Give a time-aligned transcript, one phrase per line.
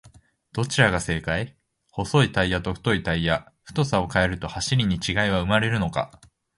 [0.51, 1.55] どちらが正解!?
[1.91, 6.19] 細いタイヤと太いタイヤ、太さを変えると走りに違いは生まれるのか？